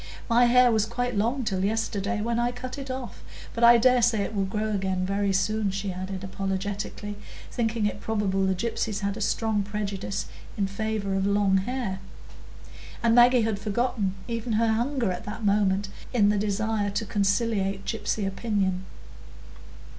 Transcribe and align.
"My 0.27 0.45
hair 0.45 0.71
was 0.71 0.87
quite 0.87 1.15
long 1.15 1.43
till 1.43 1.63
yesterday, 1.63 2.21
when 2.21 2.39
I 2.39 2.51
cut 2.51 2.79
it 2.79 2.89
off; 2.89 3.23
but 3.53 3.63
I 3.63 3.77
dare 3.77 4.01
say 4.01 4.21
it 4.23 4.33
will 4.33 4.45
grow 4.45 4.71
again 4.73 5.05
very 5.05 5.31
soon," 5.31 5.69
she 5.69 5.93
added 5.93 6.23
apologetically, 6.23 7.17
thinking 7.51 7.85
it 7.85 8.01
probable 8.01 8.43
the 8.47 8.55
gypsies 8.55 9.01
had 9.01 9.15
a 9.15 9.21
strong 9.21 9.61
prejudice 9.61 10.25
in 10.57 10.65
favour 10.65 11.13
of 11.13 11.27
long 11.27 11.57
hair. 11.57 11.99
And 13.03 13.13
Maggie 13.13 13.43
had 13.43 13.59
forgotten 13.59 14.15
even 14.27 14.53
her 14.53 14.71
hunger 14.73 15.11
at 15.11 15.25
that 15.25 15.45
moment 15.45 15.89
in 16.13 16.29
the 16.29 16.37
desire 16.39 16.89
to 16.89 17.05
conciliate 17.05 17.85
gypsy 17.85 18.27
opinion. 18.27 18.85